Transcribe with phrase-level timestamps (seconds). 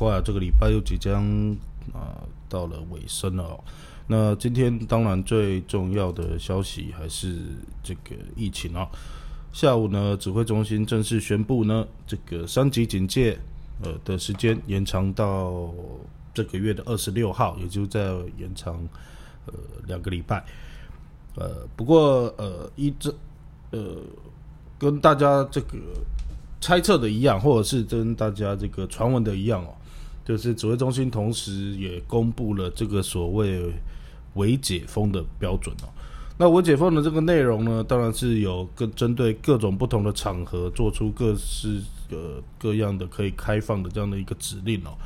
[0.00, 1.22] 快啊，这个礼拜又即将
[1.92, 3.60] 啊到了尾声了哦。
[4.06, 7.36] 那今天当然最重要的消息还是
[7.82, 8.88] 这个疫情啊。
[9.52, 13.38] 下午呢，指挥中心正式宣布呢，这个三级警戒
[13.82, 15.70] 呃的时间延长到
[16.32, 18.00] 这个月的二十六号，也就在
[18.38, 18.76] 延长
[19.44, 19.52] 呃
[19.86, 20.42] 两个礼拜。
[21.36, 23.14] 呃，不过呃，一这
[23.72, 23.96] 呃
[24.78, 25.76] 跟大家这个。
[26.62, 29.74] 猜测的一样，或者是跟大家这个传闻的一样哦，
[30.24, 33.72] 就是指挥中心同时也公布了这个所谓
[34.34, 35.88] “伪解封”的标准哦。
[36.38, 44.96] 那“伪解封”的这个内容呢，当然是有各针对各种不同的场合做出各式呃各样的可以开放的这样的一个指令哦。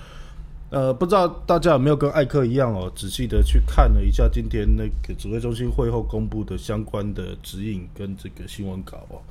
[0.71, 9.23] 呃，不知道大家有没有跟艾克一样哦，仔细的去看了一下今天那个指挥中心会后公布的相关的指引跟这个新闻稿哦。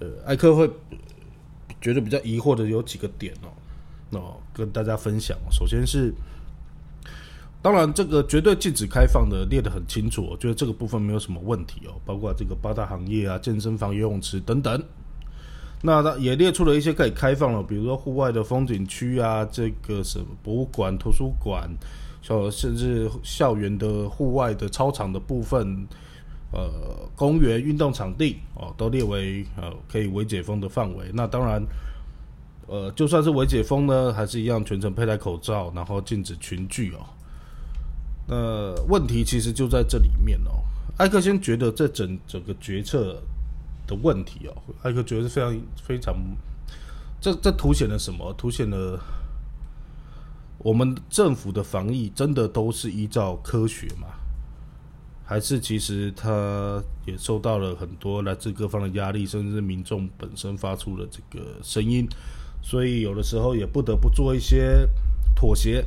[0.00, 0.70] 呃，艾克会。
[1.80, 3.52] 觉得比较疑惑的有几个点哦，
[4.10, 4.20] 那
[4.52, 5.36] 跟大家分享。
[5.50, 6.14] 首先是，
[7.62, 11.94] 当然这个绝对禁止开放的列得很清楚，我觉得这个部分没有什么问题哦。
[12.04, 14.82] 包括这个八大行业啊、健身房、游泳池等等，
[15.82, 21.68] 那它也列出了一些可以开放了，比如说户外的风景区啊，这个什么博物馆、图书馆，
[22.22, 25.86] 小甚至校园的户外的操场的部分。
[26.56, 26.70] 呃，
[27.16, 31.10] 公园、运动场地哦，都列为呃可以微解封的范围。
[31.12, 31.60] 那当然，
[32.74, 37.06] 呃，就算是微解封呢，还是一样全程佩戴口罩，然后禁止群聚哦。
[38.26, 40.64] 那问题其实就在这里面哦。
[40.98, 43.22] 艾克先觉得这整整个决策
[43.86, 46.16] 的问题哦，艾克觉得是非常非常，
[47.20, 48.32] 这这凸显了什么？
[48.32, 48.98] 凸显了
[50.58, 54.08] 我们政府的防疫真的都是依照科学吗？
[55.24, 62.08] 还是其实他也受到了很多来自各方的压力，甚至民众本身发出的这个声音，
[62.66, 64.88] 所以有的时候也不得不做一些
[65.36, 65.84] 妥协，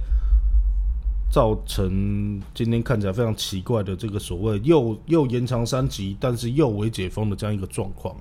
[1.32, 8.16] 造成今天看起来非常奇怪的这个所谓又又延长三级，但是又未解封的这样一个状况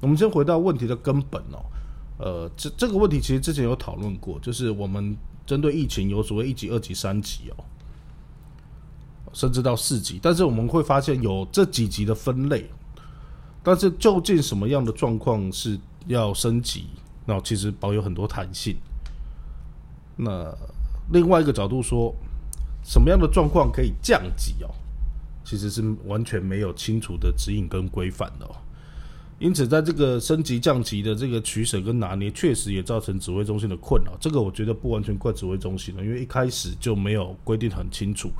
[0.00, 1.60] 我们先回到问题的根本哦，
[2.18, 5.14] 呃，这这个问题其实之前有讨论过，就是我们
[5.44, 7.64] 针对疫情有所谓一级、二级、三级哦。
[9.34, 12.64] 甚至到四级，但是我们会发现有这几级的分类，
[13.62, 16.86] 但是究竟什么样的状况是要升级？
[17.28, 18.74] 那其实保有很多弹性。
[20.16, 20.50] 那
[21.12, 22.14] 另外一个角度说，
[22.82, 24.70] 什么样的状况可以降级哦？
[25.44, 28.56] 其实是完全没有清楚的指引跟规范的哦。
[29.38, 34.16] 因此，在这个升级降级的这个取舍跟拿捏，确实也造成指挥中心的困扰。
[34.18, 38.30] 这个我觉得不完全怪指挥中心了，因为一开始就没有规定很清楚。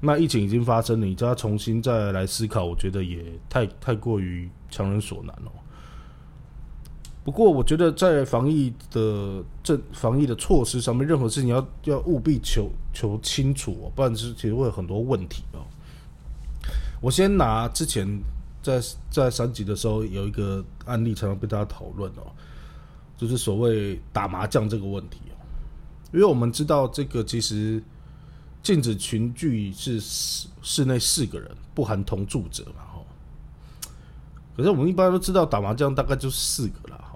[0.00, 5.52] 那疫情已经发生了，你叫他重新再来思考，我觉得也太太过于强人所难了。
[7.24, 15.60] 不过，我觉得在防疫的这防疫的措施上面，任何事情要要务必求求清楚哦，不然是其实会有很多问题哦。
[17.00, 18.06] 我先拿之前
[18.62, 18.80] 在
[19.10, 22.32] 在三级的时候有一个案例，常常被大家讨论哦，
[23.16, 25.34] 就是所谓打麻将这个问题哦，
[26.12, 27.82] 因为我们知道这个其实。
[28.62, 32.82] 禁止群聚是室室内四个人，不含同住者嘛？
[32.92, 33.00] 哈。
[34.54, 37.09] 可是我们一般都知道打麻将大概就四个了，哈，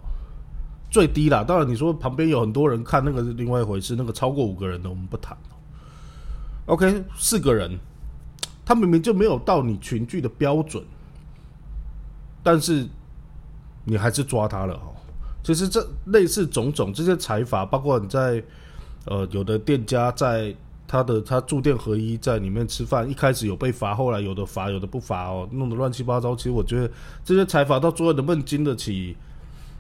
[0.95, 1.43] 最低啦。
[1.43, 3.97] 当然你说旁边有很多人看，那个是另外一回事。
[3.97, 5.37] 那个超过五个人的我们不谈。
[6.67, 7.77] OK，四个人，
[8.65, 10.85] 他明明就没有到你群聚的标准，
[12.45, 12.87] 但是
[13.83, 14.93] 你还是抓他了，哈。
[15.43, 18.41] 其实这类似种种这些财阀，包括你在
[19.07, 20.55] 呃有的店家在。
[20.87, 26.37] 他的他住店合一在里面吃饭，一开始有被罚，后来有的罚，有的不罚哦，弄得乱七八糟。
[26.37, 26.89] 其实我觉得
[27.25, 29.17] 这些财阀到最后能不能经得起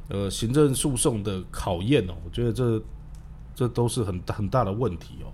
[0.09, 2.15] 呃行政诉讼的考验哦？
[2.25, 2.83] 我觉得这
[3.55, 5.33] 这都是很很大的问题哦。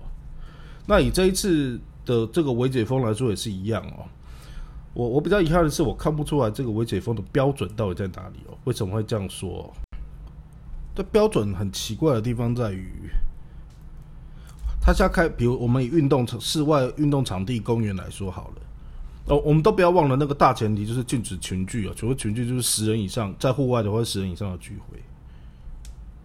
[0.86, 4.04] 那以这一次的这个微解封来说也是一样哦。
[4.92, 8.58] 我我比较遗憾的是，我看不出来这个微解封的标准到底在哪里哦？
[8.64, 9.72] 为什么会这样说？
[10.94, 13.10] 这标准很奇怪的地方在于。
[14.82, 18.62] 他现在开，比如我们以运动场、室外运动场地、公园来说好了，
[19.26, 21.92] 哦，我们都不要忘了那个大前提，就是禁止群聚啊。
[21.96, 24.98] 除了群聚，就是十人以上在户外的或者十人以上的聚会。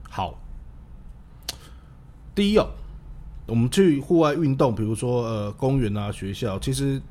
[0.09, 0.39] 好，
[2.33, 2.67] 第一哦，
[3.45, 7.01] 我们去户外运动，比如说呃公园啊、学校，其实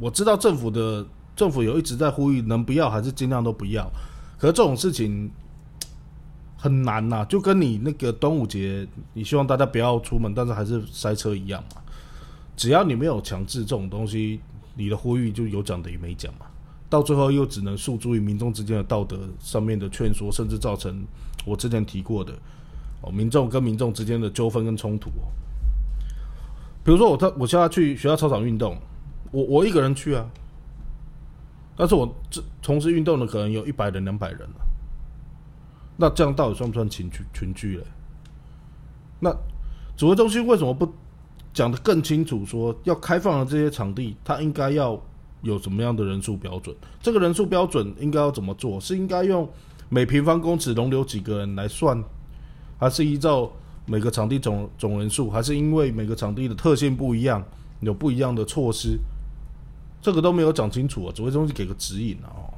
[0.00, 1.06] 我知道政府的
[1.36, 3.90] 政府有一直在呼吁，能不要还是尽量都不要。
[4.38, 5.30] 可是这种事情。
[6.56, 11.82] 很难呐，就跟你那个端午节，你希望大家不要出门，但是还是塞车一样嘛。
[12.56, 14.40] 只要你没有强制这种东西，
[14.74, 16.46] 你的呼吁就有讲的也没讲嘛。
[16.90, 21.04] 到最后又只能诉诸于民众之间的道德上面的劝说，甚至造成
[21.44, 22.32] 我之前提过的
[23.00, 25.10] 哦，民众跟民众之间的纠纷跟冲突。
[26.84, 28.76] 比如说我他我叫他去学校操场运动，
[29.32, 30.24] 我我一个人去啊，
[31.76, 34.66] 但是我这从事运动的可能有一百人两百人了，
[35.96, 37.84] 那这样到底算不算群聚群聚嘞？
[39.18, 39.34] 那
[39.96, 40.92] 指挥中心为什么不
[41.54, 42.44] 讲的更清楚？
[42.44, 45.00] 说要开放的这些场地，它应该要
[45.40, 46.76] 有什么样的人数标准？
[47.00, 48.78] 这个人数标准应该要怎么做？
[48.80, 49.48] 是应该用
[49.88, 52.02] 每平方公尺容留几个人来算，
[52.78, 53.50] 还是依照？
[53.86, 57.44] 每个场地总总人数，还是因为每个场地的特性不一样，
[57.80, 58.98] 有不一样的措施，
[60.00, 61.12] 这个都没有讲清楚啊！
[61.14, 62.32] 指挥中心给个指引啊！
[62.34, 62.48] 哦，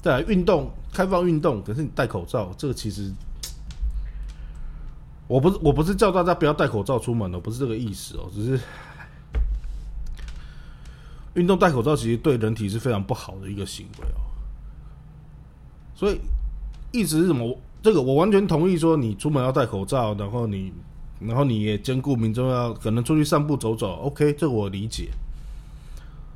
[0.00, 3.12] 再来运动，开放运动，可是你戴口罩，这个其实，
[5.28, 8.60] 我不是我不是叫大家不要戴口罩出门哦，不是这个意思哦，只是
[11.34, 14.20] 运动戴口罩其实对人体是非常不好的一个行为哦，
[15.94, 16.20] 所以
[16.92, 17.58] 意思是什么？
[17.82, 20.72] 这个我完全同意，说你出门要戴口罩，然后你，
[21.20, 25.10] 然后你也兼顾民众要可能出去散步走走，OK，这我理解。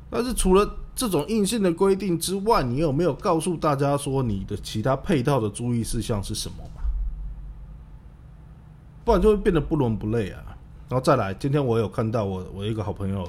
[0.09, 6.80] 但是除了这种硬性的规定之外，你有没有告诉大家说你的其他配套的注意事项是什么嘛？
[9.19, 10.43] 就会变得不伦不类啊。
[10.87, 13.27] 然后再来，今天我有看到我我一个好朋友，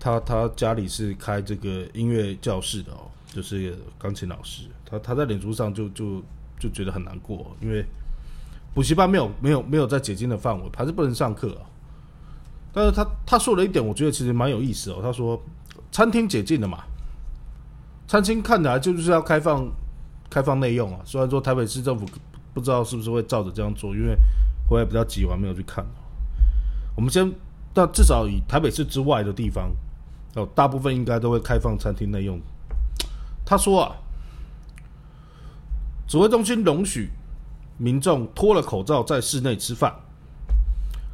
[0.00, 6.20] 他他家里是开这个音乐教室的哦，就是钢琴老师，他他在脸书上就就。
[6.60, 7.82] 就觉得很难过，因为
[8.74, 11.64] 补习班没有没有没有在解禁的范围，还是不能上课啊。
[12.70, 14.98] 但是他他说了一点，我觉得其实蛮有意思哦。
[15.00, 15.42] 他说，
[15.90, 16.84] 餐厅解禁了嘛，
[18.06, 19.66] 餐厅看来就是要开放
[20.28, 21.00] 开放内用啊。
[21.02, 22.04] 虽然说台北市政府
[22.52, 24.14] 不知道是不是会照着这样做，因为
[24.70, 25.84] 回来比较急，我还没有去看。
[26.96, 27.30] 我们先，
[27.74, 29.70] 但至少以台北市之外的地方，
[30.36, 32.40] 哦，大部分应该都会开放餐厅内用。
[33.44, 33.96] 他说啊。
[36.06, 37.08] 指挥中心容许
[37.78, 39.94] 民众脱了口罩在室内吃饭，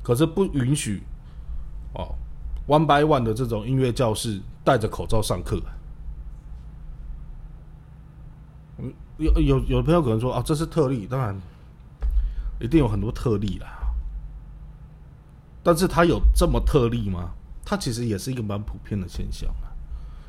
[0.02, 1.02] 可是不允许
[1.93, 2.14] 哦
[2.67, 5.61] ，one by one 的这种音乐教室戴着口罩上课。
[8.79, 11.38] 嗯，有有有朋友可能说啊，这是特例，当然
[12.61, 13.79] 一定有很多特例啦。
[15.62, 17.31] 但是它有这么特例吗？
[17.64, 19.73] 它其实也是一个蛮普遍的现象啊。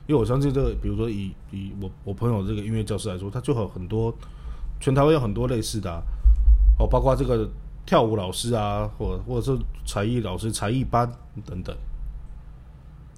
[0.07, 4.13] 因为我相信这个，比如说以以我我朋友这个音乐教室来说，他就有很多。
[4.79, 5.89] 全台湾有很多类似的
[6.77, 7.49] 哦，包括这个
[7.83, 11.11] 跳舞老师啊，或或者是才艺老师、才艺班
[11.43, 11.75] 等等，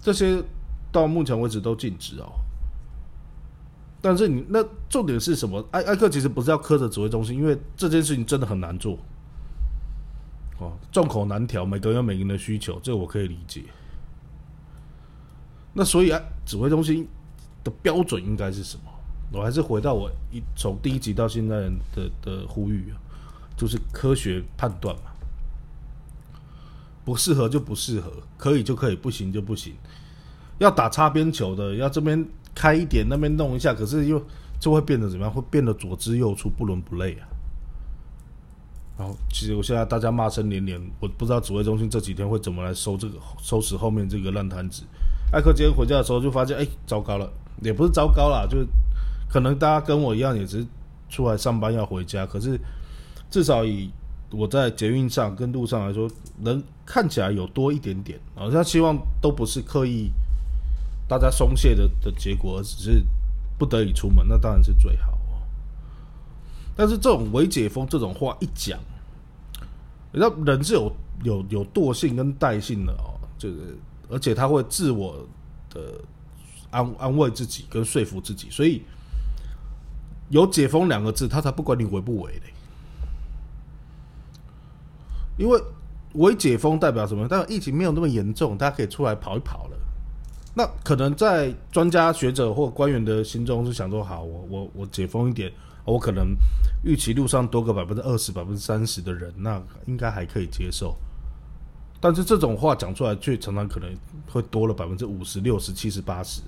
[0.02, 0.42] 这些
[0.90, 2.32] 到目前为止都禁止哦。
[4.02, 5.64] 但是你那重点是什么？
[5.72, 8.98] 艾艾克其实不是要苛责指挥中心，因为这件事情真的很难做
[10.60, 13.64] 哦，众口难调，每个人有每个人的需求，这我可以理解。
[15.74, 17.08] 那所以啊，指挥中心
[17.64, 18.84] 的标准应该是什么？
[19.32, 22.98] 我还是回到我一从第一集到现在的的呼吁啊，
[23.56, 25.12] 就是科学判断嘛，
[27.06, 29.76] 不适合就不适合，可以就可以，不行就不行。
[30.58, 32.28] 要打擦边球的，要这边
[32.60, 34.22] 开一点，那边弄一下，可是又
[34.60, 35.34] 就会变得怎么样？
[35.34, 37.24] 会变得左支右绌，不伦不类啊。
[38.98, 44.84] 然后，其实我现在大家骂声连连，我不知道指挥中心这几天会怎么来收这个收拾后面这个烂摊子。
[45.32, 48.58] 艾克今天回家的时候就发现，哎，糟糕了，也不是糟糕啦，就。
[49.32, 50.66] 可能大家跟我一样，也是
[51.08, 52.26] 出来上班要回家。
[52.26, 52.60] 可是
[53.30, 53.88] 至少以
[54.32, 56.10] 我在捷运上跟路上来说，
[56.40, 60.10] 能看起来有多一点点好像希望都不是刻意
[61.10, 63.04] 大家松懈的的结果，只是
[63.58, 65.42] 不得已出门，那当然是最好哦。
[66.76, 68.80] 但是这种伪解封这种话一讲，
[70.14, 73.78] 你知道人是有有有惰性跟怠性的哦，就是
[74.10, 75.28] 而且他会自我
[75.70, 76.00] 的
[76.70, 78.84] 安安慰自己跟说服自己，所以。
[80.32, 82.46] 有解封两个字，他才不管你违不违的。
[85.40, 85.60] 因为
[86.14, 87.28] 违解封代表什么？
[87.28, 89.79] 代表疫情没有那么严重，大家可以出来跑一跑了。
[90.56, 95.52] 那可能在专家学者或官员的心中是想说：好，我我我解封一点，
[95.86, 96.36] 我可能
[96.84, 100.96] 预期路上多个百分之二十、百分之三十的人，那应该还可以接受。
[102.02, 103.90] 但是这种话讲出来，却常常可能
[104.28, 106.42] 会多了百分之五十、六十、七十、八十。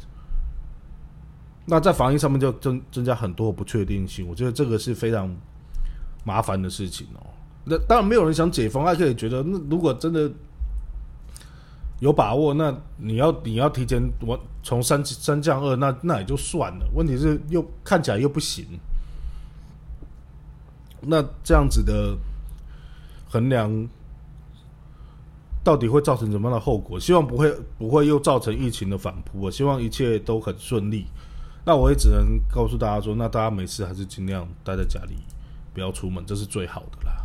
[1.66, 5.34] 那在防疫上面就增增加很多不确定性，我觉得这个是非常
[6.24, 7.22] 麻烦的事情哦。
[7.64, 10.30] 那当然没有人想解封，还可以觉得那如果真的
[12.02, 16.90] 有把握，那你要你要提前我从三三降二，那那也就算了。
[16.96, 18.66] 问题是又看起来又不行，
[21.02, 22.18] 那这样子的
[23.30, 23.88] 衡量
[25.64, 27.00] 到底会造成什么样的后果？
[27.00, 29.40] 希望不会不会又造成疫情的反扑。
[29.40, 31.06] 我希望一切都很顺利。
[31.64, 35.18] 那我也只能告诉大家说，那大家没事还是尽量待在家里，
[35.72, 37.22] 不要出门，这是最好的啦。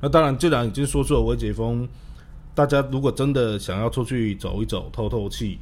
[0.00, 1.88] 那当然，既然已经说出了微解封，
[2.54, 5.58] 大家如果真的想要出去走一走、透透气，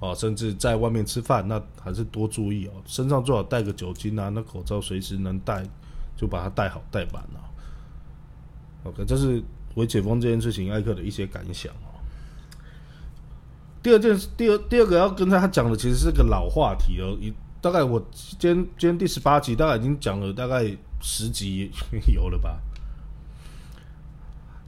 [0.00, 5.62] 哦，甚至在外面吃饭，那还是多注意哦，身上最好带个酒精啊，那口罩随时能戴，
[6.16, 7.40] 就把它戴好戴满了。
[8.84, 9.42] OK，这是
[9.74, 12.00] 回解封这件事情，艾克的一些感想哦。
[13.82, 17.16] 第二件事，第二第二个要跟大家讲的，其实是个老话题哦。
[17.20, 20.64] 一大概我今天今天第十八集，大概已经讲了大概
[21.00, 21.70] 十集
[22.14, 22.58] 有了吧。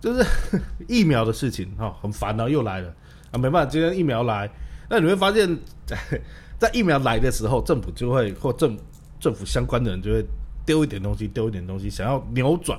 [0.05, 0.23] 就是
[0.87, 2.95] 疫苗的事情哈，很烦恼又来了
[3.31, 4.51] 啊，没办法，今天疫苗来，
[4.91, 5.49] 那你会发现，
[5.87, 5.97] 在
[6.61, 8.77] 在疫苗来的时候，政府就会或政
[9.19, 10.23] 政府相关的人就会
[10.67, 12.79] 丢一点东西，丢一点东西，想要扭转，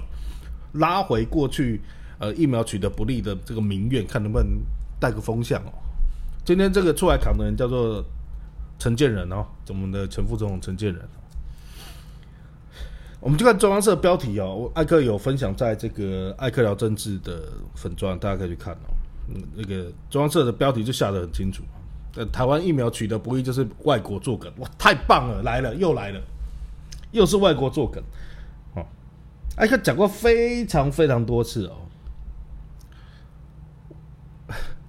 [0.74, 1.82] 拉回过去
[2.20, 4.48] 呃疫苗取得不利的这个民怨，看能不能
[5.00, 5.74] 带个风向哦。
[6.46, 8.06] 今天这个出来扛的人叫做。
[8.78, 11.02] 陈建仁哦，我们的前副总统陈建仁。
[13.26, 18.94] 我们就看中央社标题哦，艾克有分享在这个艾克聊政治的粉砖，大家可以去看哦。
[19.30, 21.64] 嗯，那个中央社的标题就下得很清楚。
[22.32, 26.22] 台湾疫苗取得不易，就是外国作梗，哇，太棒了，来了又来了，
[27.14, 28.04] 又是外国作梗。
[28.76, 28.86] 哦，
[29.56, 31.78] 艾克讲过非常非常多次哦，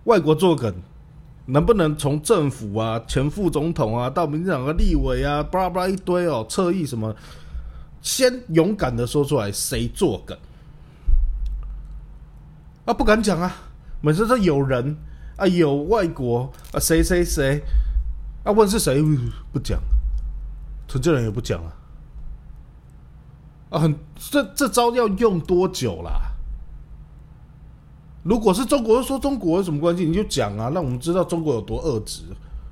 [0.05, 0.75] 外国作梗。
[1.47, 7.15] 能不能从政府啊、前副总统啊，到民进党的立委啊，巴拉巴拉一堆哦，侧翼什么，
[8.03, 10.37] 先勇敢的说出来，谁作梗？
[12.85, 13.53] 啊，不敢讲啊，
[14.01, 14.97] 每次都有人
[15.37, 17.61] 啊，有外国啊，谁谁谁，
[18.45, 19.03] 啊，问是谁
[19.53, 19.81] 不讲，
[20.87, 21.73] 陈建仁也不讲啊，
[23.71, 26.33] 啊，很这这招要用多久啦？
[28.23, 32.23] 如果是中国说中国有什么关系，你就讲啊，让我们知道中国有多恶质。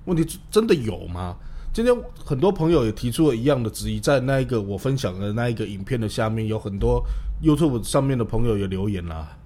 [0.05, 1.37] 问题真的有吗？
[1.75, 1.93] 今天
[2.25, 7.05] 很多朋友也提出了一样的质疑，在那一个我分享的那一个影片的下面，有很多
[7.43, 9.37] YouTube 上面的朋友也留言啦。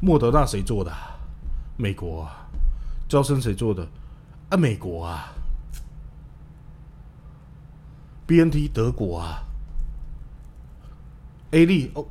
[0.00, 0.92] 莫德纳谁做的？
[1.76, 2.48] 美国啊。
[3.08, 3.84] 招生谁做的？
[4.50, 5.32] 啊，美国啊。
[8.28, 9.42] BNT 德国啊。
[11.50, 12.06] A 利哦。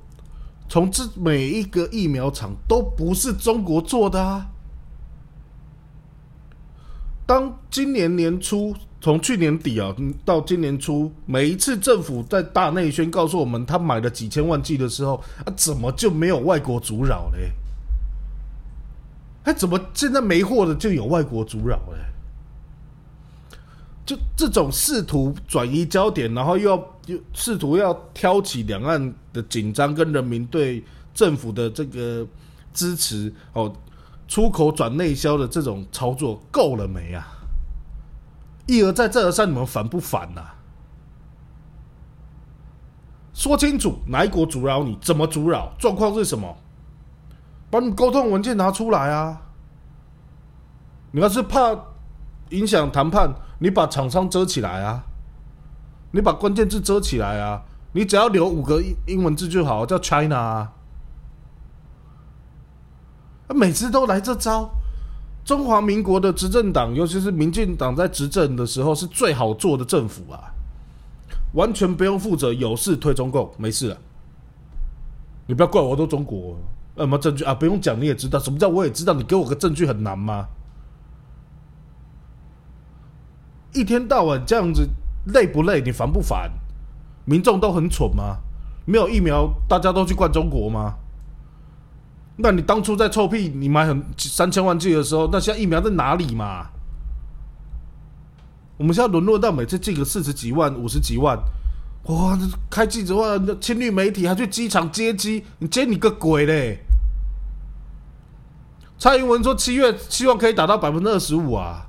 [0.67, 4.51] 从这每一个疫苗厂都不是中国做的啊！
[7.25, 15.15] 当今年年初，从去年底啊到今年初，每一次政府在大内宣告诉我们他买了几千万剂的时候，
[15.45, 17.51] 啊，怎么就没有外国阻扰嘞？
[19.45, 21.97] 哎，怎么现在没货的就有外国阻扰嘞？
[24.05, 32.27] 就这种试图转移焦点，然后又要又试图要挑起两岸的紧张，跟人民对政府的这个
[32.73, 33.73] 支持哦，
[34.27, 37.38] 出口转内销的这种操作够了没啊？
[38.69, 40.41] 一而再，再而三，你们烦不烦呐？
[43.33, 44.97] 说清楚，哪一国阻扰你？
[45.01, 45.73] 怎么阻扰？
[45.79, 46.55] 状况是什么？
[47.71, 49.41] 把你沟通文件拿出来啊！
[51.11, 51.75] 你要是怕
[52.49, 53.33] 影响谈判。
[53.61, 55.03] 你把厂商遮起来啊！
[56.11, 57.63] 你把关键字遮起来啊！
[57.91, 60.73] 你只要留五个英英文字就好，叫 China 啊！
[63.49, 64.69] 每次都来这招，
[65.43, 70.53] 中华民国的执政党，尤其是民进党在执政的时候，是最好做的政府啊！
[71.53, 73.97] 完全不用负责，有事推中共，没事啊！
[75.47, 76.55] 你不要怪我，都中国，
[76.95, 77.55] 有没有证据啊？
[77.55, 80.47] 不用讲，你也知道什么叫我也知道，你给我个证据很难吗？
[83.73, 84.87] 一天到晚这样子
[85.33, 85.81] 累不累？
[85.81, 86.51] 你烦不烦？
[87.25, 88.37] 民众都很蠢吗？
[88.85, 90.95] 没有疫苗，大家都去怪中国吗？
[92.41, 96.67] 那你当初在臭屁，你买很三千万剂的时候，那现在疫苗在哪里嘛？
[98.77, 101.37] 我们现在沦落到每次寄个四十几万、五十几万，
[102.03, 102.39] 哇！
[102.69, 106.79] 开记者会，亲绿媒体还去机场接机，你接你个鬼嘞！
[108.97, 111.87] 蔡英文说七月希望可以达到百分之二十五啊。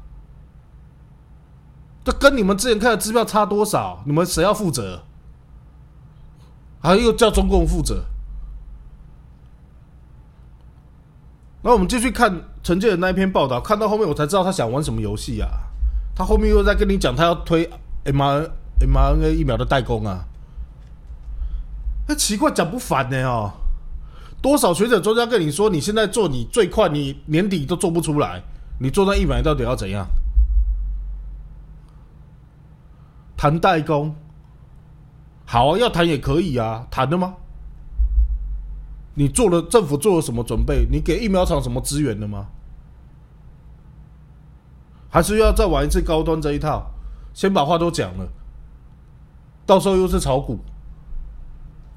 [2.02, 4.02] 这跟你们之前开的支票差多少？
[4.04, 5.04] 你们谁要负责？
[6.80, 8.04] 还又叫中共负责？
[11.62, 15.48] 那我们继续看陈建的那一篇报道，看到后面我才知道他想玩什么游戏啊！
[16.14, 17.68] 他后面又在跟你讲他要推
[18.04, 18.50] m R
[18.80, 20.24] m R N A 疫苗的代工啊！
[22.08, 23.52] 那奇怪，讲不烦呢哦！
[24.42, 28.42] 多少学者专家跟你说，你现在做你最快，你年底都做不出来，
[28.78, 30.06] 你做那疫苗到底要怎样？
[33.36, 34.14] 谈代工，
[35.44, 37.34] 好啊，要谈也可以啊，谈了吗？
[39.14, 40.86] 你做了政府做了什么准备？
[40.90, 42.48] 你给疫苗厂什么资源了吗？
[45.08, 46.90] 还是要再玩一次高端这一套？
[47.34, 48.28] 先把话都讲了，
[49.66, 50.58] 到时候又是炒股，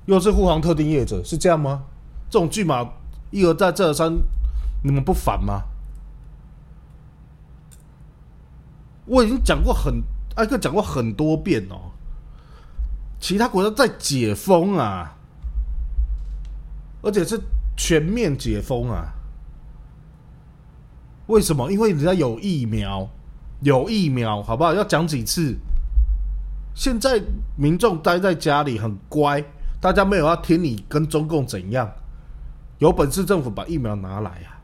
[0.05, 1.84] 又是护航特定业者，是这样吗？
[2.29, 2.88] 这种巨马
[3.29, 4.12] 一而再再而三，
[4.84, 5.63] 你们不烦吗？
[9.05, 10.01] 我已经讲过很
[10.36, 11.91] 艾克讲过很多遍哦，
[13.20, 15.17] 其他国家在解封啊，
[17.03, 17.39] 而且是
[17.77, 19.13] 全面解封啊。
[21.27, 21.72] 为什么？
[21.72, 23.07] 因为人家有疫苗，
[23.62, 24.74] 有疫苗，好不好？
[24.74, 25.55] 要讲几次？
[26.75, 27.22] 现在
[27.55, 29.43] 民众待在家里很乖，
[29.79, 31.93] 大家没有要听你跟中共怎样。
[32.79, 34.60] 有本事政府把疫苗拿来啊！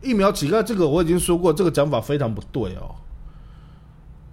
[0.00, 2.94] 疫苗乞丐这个我已经说过，这个讲法非常不对哦。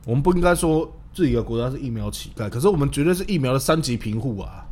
[0.05, 4.65] 我们不应该说自己的国家是疫苗乞丐，可是我们绝对是疫苗的三级贫户啊！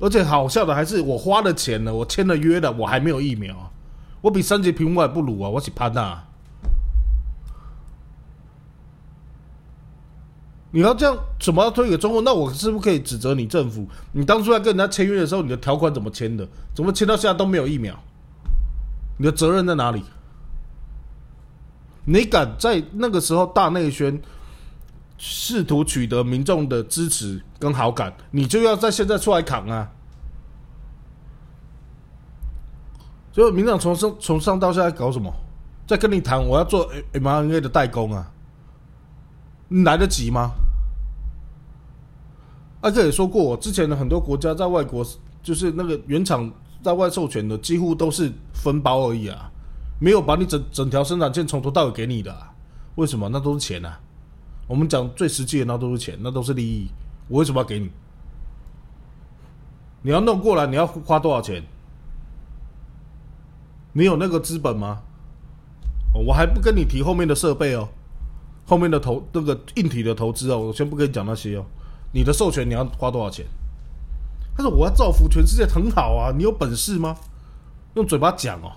[0.00, 3.70] 而且好笑的还是，我花了钱了，我签了约了，我还没有疫苗，
[4.20, 5.48] 我比三级贫户还不如啊！
[5.48, 6.24] 我是潘呐。
[10.72, 12.20] 你要这样怎么推给中国？
[12.22, 13.86] 那我是不是可以指责你政府？
[14.10, 16.44] 你当初在跟人家签约的时候，你的条款怎么签的？
[16.74, 17.96] 怎么签到现在都没有疫苗？
[19.16, 20.02] 你的责任在哪里？
[22.04, 24.20] 你敢在那个时候大内宣，
[25.18, 29.90] 试图取得民众的支持跟好感，你就要在现在出来扛啊！
[33.32, 35.32] 所以民党从上从上到下在搞什么？
[35.86, 38.30] 在跟你谈，我要做 mRNA 的代工啊！
[39.68, 40.52] 你来得及吗？
[42.80, 45.04] 阿克也说过，我之前的很多国家在外国，
[45.42, 46.50] 就是那个原厂
[46.82, 49.50] 在外授权的，几乎都是分包而已啊，
[50.00, 52.34] 没有把你整整条生产线从头到尾给你的。
[52.94, 53.28] 为什么？
[53.28, 53.98] 那都是钱啊！
[54.68, 56.88] 我们讲最实际的，那都是钱，那都是利益。
[57.26, 57.90] 我为什么要给你？
[60.02, 61.64] 你要弄过来，你要花多少钱？
[63.94, 65.02] 你有那个资本吗？
[66.14, 67.88] 我还不跟你提后面的设备哦。
[68.66, 71.64] 后面的投那个硬体的投资哦，我先不跟你讲那些哦。
[72.12, 73.46] 你的授权你要花多少钱？
[74.54, 76.30] 他说我要造福全世界，很好啊。
[76.36, 77.16] 你有本事吗？
[77.94, 78.72] 用嘴巴讲哦。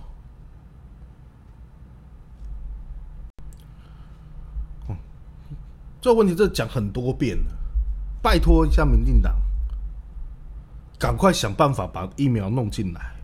[6.01, 7.53] 这个问题这讲很多遍了，
[8.21, 9.35] 拜托一下民进党，
[10.99, 13.15] 赶快想办法把疫苗弄进来，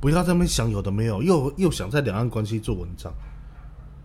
[0.00, 3.12] 不要在那边想有的没有，又又想在两岸关系做文章。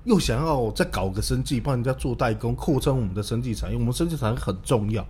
[0.04, 3.78] 又想要再搞个生计，帮人家做代工，扩充我们的生计产业。
[3.78, 5.06] 我们生计产业很重要，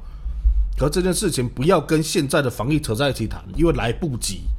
[0.76, 4.50] 可这件事情不要跟现在的防疫扯在一起谈，因为来不及，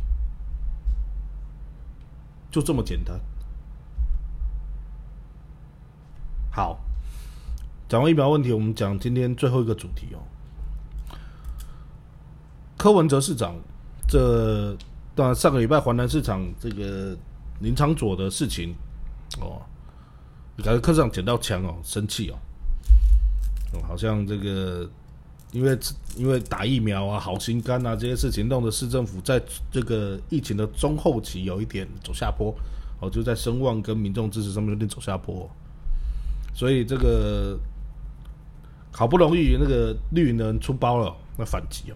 [2.53, 3.21] 就这么简单。
[6.53, 6.79] 好，
[7.89, 10.21] 讲完疫苗问题，我们讲今天最后一个主题哦。
[12.77, 13.55] 柯文哲市长，
[14.07, 14.77] 这
[15.15, 17.17] 当然上个礼拜华南市场这个
[17.61, 18.75] 林昌佐的事情
[19.41, 19.63] 哦。
[20.63, 22.35] 感觉课上捡到枪哦，生气哦，
[23.73, 24.89] 哦，好像这个
[25.53, 25.79] 因为
[26.17, 32.53] 因为打疫苗啊、好心肝啊这些事情，弄得市政府在这个疫情的中后期有一点走下坡，
[33.01, 35.49] 哦，就在声望跟民众支持上面有点走下坡，
[36.53, 37.57] 所以这个
[38.99, 41.95] 好不容易那个绿能出包了，那反击哦，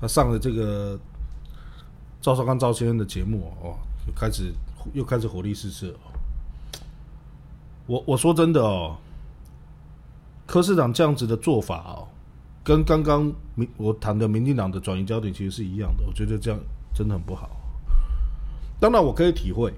[0.00, 0.98] 他上了这个
[2.18, 4.54] 赵少康赵先生的节目哦，又开始
[4.94, 5.94] 又开始火力四射。
[7.86, 8.96] 我我说真的哦，
[10.46, 12.08] 柯市长这样子的做法哦，
[12.64, 16.04] 跟刚刚民我谈的民进党的转移焦点其实是一样的。
[16.06, 16.58] 我觉得这样
[16.94, 17.50] 真的很不好。
[18.80, 19.74] 当然我可以体会，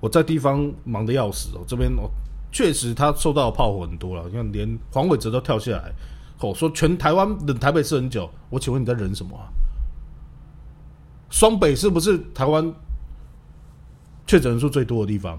[0.00, 2.10] 我在地方忙得要死哦，这边哦
[2.52, 4.28] 确实他受到的炮火很多了。
[4.28, 5.92] 你看连黄伟哲都跳下来，
[6.38, 8.30] 哦说全台湾等台北市很久。
[8.50, 9.48] 我请问你在忍什么啊？
[11.30, 12.72] 双北是不是台湾
[14.26, 15.38] 确诊人数最多的地方？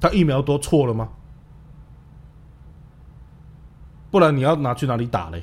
[0.00, 1.08] 他疫苗都错了吗？
[4.10, 5.42] 不然你要拿去哪里打嘞？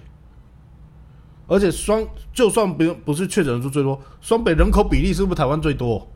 [1.47, 6.07] 而且双就算不用不是确诊人数最多，双北人口比例是不是台湾最多？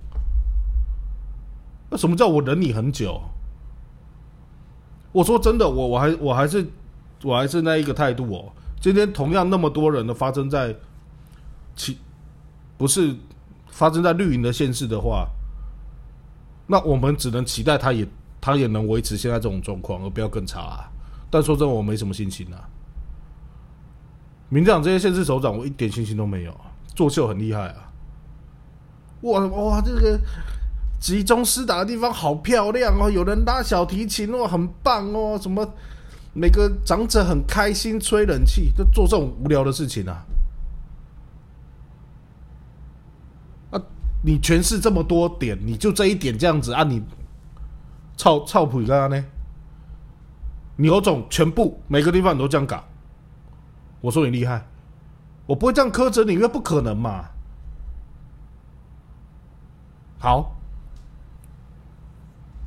[1.90, 3.22] 那什么叫我忍你很久？
[5.16, 6.68] 我说真的，我我还我还是
[7.24, 8.52] 我还是那一个态度哦。
[8.82, 10.76] 今天同样那么多人的发生在
[11.74, 11.98] 其
[12.78, 13.16] 不是
[13.70, 15.30] 发生在绿营的县市的话，
[16.68, 18.06] 那我们只能期待他也。
[18.42, 20.86] 他也能维持现在这种状况，而不要更差啊。
[21.32, 22.70] 但说真的，我没什么信心啊。
[24.50, 26.56] 民进党这些县市首长，我一点信心都没有。
[26.94, 27.92] 作秀很厉害啊！
[29.22, 30.20] 哇哇，这个
[31.06, 35.38] 集中施打的地方好漂亮哦，有人拉小提琴哦，很棒哦。
[35.40, 35.64] 什么
[36.34, 40.26] 每个长者很开心，吹冷气，就做这种无聊的事情啊！
[43.70, 43.80] 啊，
[44.24, 46.82] 你诠释这么多点，你就这一点这样子啊？
[46.82, 47.04] 你？
[48.18, 49.24] 操操普干呢？
[50.76, 52.84] 你有种全部每个地方你都这样搞，
[54.02, 54.66] 我说你厉害，
[55.46, 57.26] 我不会这样苛责你，因为不可能嘛。
[60.18, 60.55] 好，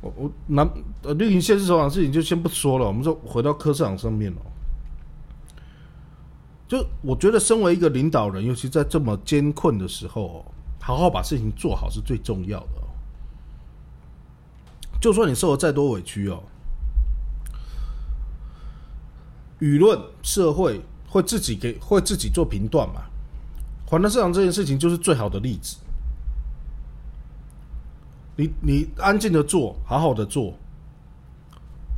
[0.01, 0.69] 我我南
[1.03, 4.41] 呃绿营现实首长事情就先不说了，我们说回到科市长上面了。
[6.67, 10.45] 就我觉得，身为一个领导人，尤其在这么艰困的时候，
[10.79, 12.81] 好好把事情做好是最重要的。
[15.01, 16.43] 就算你受了再多委屈哦，
[19.59, 23.01] 舆论社会会自己给会自己做评断嘛。
[23.87, 25.77] 环南市场这件事情就是最好的例子。
[28.39, 30.53] 你你安静的做好好的做，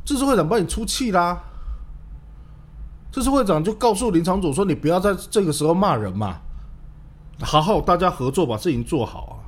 [0.04, 1.40] 这是会长帮你出气啦。
[3.12, 6.40] 这次会长就告诉林长佐说：“你不要在这个时候骂人嘛，
[7.42, 9.38] 好好大家合作把事情做好啊，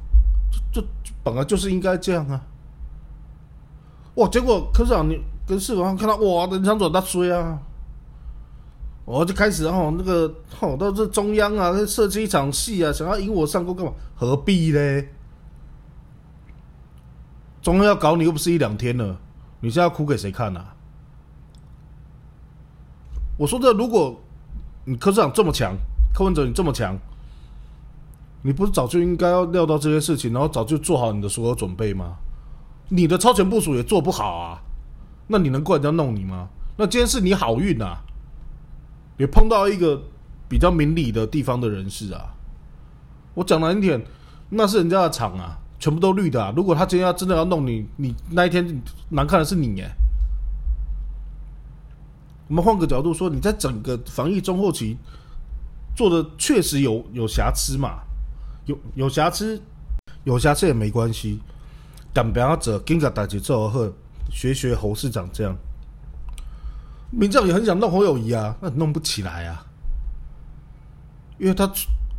[0.72, 2.40] 这这本来就是应该这样啊。”
[4.14, 4.28] 哇！
[4.28, 7.58] 结果科长你跟市长看到哇，林长佐他追啊，
[9.04, 13.92] 我就开始哦那个哦，到这中央啊，设计一场戏啊，想要引我上钩干嘛？
[14.14, 15.12] 何必嘞？
[17.64, 19.18] 中央要搞你又不是一两天了，
[19.60, 20.60] 你现在哭给谁看呐？
[23.38, 24.20] 我说的，如果
[24.84, 25.74] 你科长这么强，
[26.14, 26.94] 柯文哲你这么强，
[28.42, 32.16] 你不是早就应该要料到这些事情，然后早就做好你的所有准备吗？
[32.90, 34.60] 你的超前部署也做不好啊，
[35.28, 36.50] 那你能怪人家弄你吗？
[36.76, 38.04] 那今天是你好运啊，
[39.16, 40.02] 也碰到一个
[40.50, 42.34] 比较明理的地方的人士啊。
[43.32, 44.04] 我讲难听点，
[44.50, 46.42] 那是人家的场啊，全部都绿的。
[46.42, 46.52] 啊。
[46.56, 49.90] 如果他今天要真的要弄你，你那一天难看的是你耶。
[52.48, 54.96] 我们换个角度说，你在整个防疫中后期
[55.96, 58.00] 做的确实有有瑕疵嘛？
[58.66, 59.60] 有有瑕疵，
[60.24, 61.40] 有瑕疵也没关系。
[62.12, 63.92] 但不要走跟个大节奏后
[64.30, 65.56] 学学侯市长这样，
[67.10, 69.66] 民众也很想弄侯友谊啊，那弄不起来啊，
[71.38, 71.68] 因为他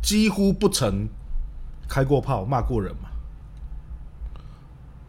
[0.02, 1.08] 几乎不曾
[1.88, 3.08] 开过炮骂过人嘛。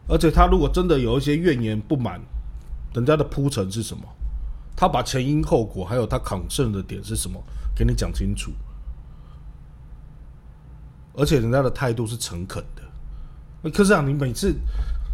[0.07, 2.21] 而且他如果真的有一些怨言不满，
[2.93, 4.03] 人家的铺陈是什么？
[4.75, 7.43] 他把前因后果，还有他抗胜的点是什么，
[7.75, 8.51] 给你讲清楚。
[11.13, 12.83] 而且人家的态度是诚恳的。
[13.63, 14.53] 那科长，你每次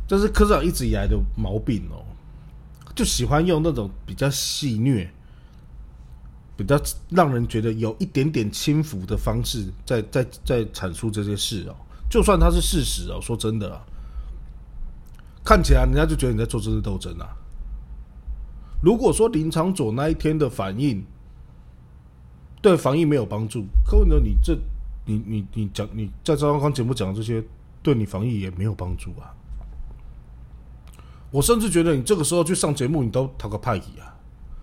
[0.06, 2.04] 这是科长一直以来的毛病哦，
[2.94, 5.08] 就喜欢用那种比较戏谑、
[6.58, 6.78] 比较
[7.10, 11.76] 让人觉得有一点点轻浮的方式，在在在阐述这些事哦。
[12.10, 13.82] 就算它是事实哦，说真的，
[15.44, 17.36] 看起来人家就觉得你在做政治斗争啊。
[18.82, 21.06] 如果说林长佐那一天的反应
[22.62, 24.58] 对防疫没有帮助，柯文哲，你这
[25.06, 27.44] 你你你讲你在赵康节目讲的这些，
[27.82, 29.36] 对你防疫也没有帮助啊！
[31.30, 34.16] 我甚至觉得你这个时候去上节目，你都讨个派椅啊！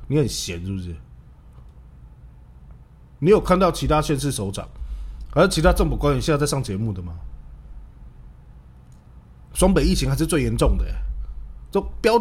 [0.07, 0.97] 你很闲是不是？
[3.19, 4.67] 你有看到其他县市首长，
[5.31, 7.15] 还有其他政府官员现在在上节目的吗？
[9.55, 10.85] 双北疫情还是最严重的，
[11.71, 12.15] 这标。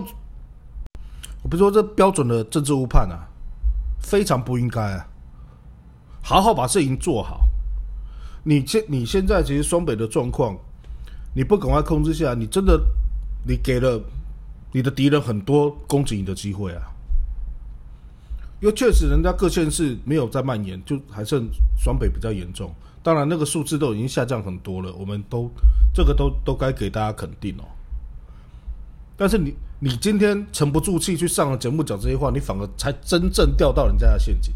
[1.41, 3.25] 我不是说这标准的政治误判啊，
[4.01, 5.07] 非常不应该啊！
[6.21, 7.47] 好好把事情做好。
[8.43, 10.57] 你现你现在其实双北的状况，
[11.33, 12.77] 你不赶快控制下，你真的
[13.47, 14.01] 你给了
[14.73, 16.91] 你的敌人很多攻击你的机会啊！
[18.59, 22.75] 因为确实人家各县市没有在蔓延，就还剩双北比较严重。
[23.01, 25.49] 当然那个数字都已经下降很多了，我们都
[25.93, 27.63] 这个都都该给大家肯定哦。
[29.15, 29.55] 但是你。
[29.81, 34.53] 你今天沉不住气去上了节目讲这些话，你反而才真正掉到人家的陷阱。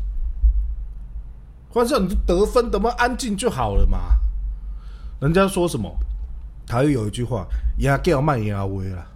[1.70, 4.20] 或者你得分，怎么安静就好了嘛？
[5.22, 5.90] 人家说什么？
[6.68, 7.48] 台语有一句话
[7.80, 9.08] ：“压叫卖压威了。”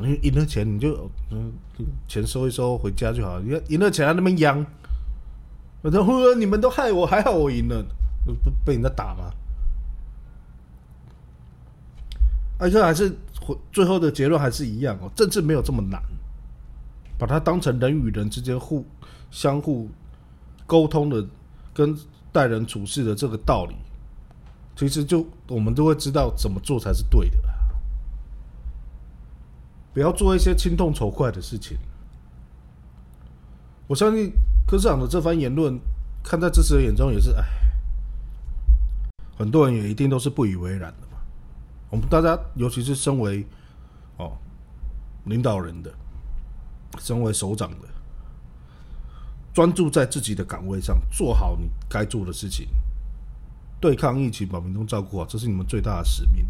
[0.00, 1.52] 你赢了钱，你就嗯
[2.08, 3.38] 钱收一收回家就好。
[3.40, 4.64] 你赢了钱那么央，
[5.84, 7.84] 我说：“你们都害我，还好我赢了，
[8.24, 8.32] 不
[8.64, 9.30] 被人家打吗？”
[12.56, 13.14] 而且还是
[13.70, 16.00] 最后的结论还是一样哦，政治没有这么难，
[17.18, 18.86] 把它当成人与人之间互
[19.30, 19.90] 相互
[20.66, 21.22] 沟通的
[21.74, 21.94] 跟
[22.32, 23.74] 待人处事的这个道理，
[24.76, 27.36] 其实就我们都会知道怎么做才是对的，
[29.92, 31.76] 不要做一些轻痛仇快的事情。
[33.86, 34.32] 我相信
[34.66, 35.78] 科市长的这番言论，
[36.22, 37.44] 看在支持人眼中也是，哎，
[39.36, 41.18] 很多人也一定都是不以为然的嘛。
[41.90, 43.46] 我们大家，尤其是身为
[44.16, 44.32] 哦
[45.24, 45.92] 领导人的，
[46.98, 47.88] 身为首长的，
[49.52, 52.66] 专注在自己的岗位上，做好你该做的事情，
[53.80, 56.44] 对抗疫情，把民众照顾好，这是你们最大的使命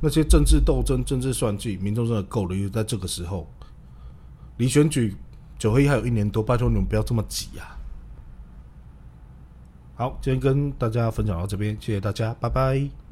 [0.00, 2.54] 那些政治斗争、政治算计，民众真的够了。
[2.54, 3.50] 因为在这个时候，
[4.58, 5.16] 离选举
[5.58, 7.78] 九合一还有一年多，拜托你们不要这么急啊！
[9.96, 13.05] 好，今天跟大家分享到这边，谢谢大家，拜拜。